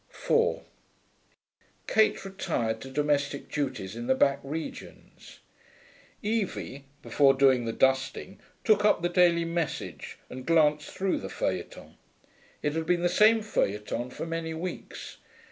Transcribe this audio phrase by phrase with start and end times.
[0.09, 0.63] 4
[1.85, 5.37] Kate retired to domestic duties in the back regions.
[6.23, 11.97] Evie, before doing the dusting, took up the Daily Message and glanced through the feuilleton.
[12.63, 15.17] It had been the same feuilleton for many weeks.